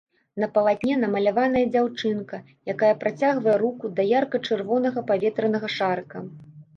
На 0.41 0.47
палатне 0.53 0.93
намаляваная 1.01 1.61
дзяўчынка, 1.75 2.39
якая 2.73 2.89
працягвае 3.03 3.55
руку 3.63 3.91
да 3.99 4.07
ярка-чырвонага 4.21 5.05
паветранага 5.13 5.67
шарыка. 5.77 6.23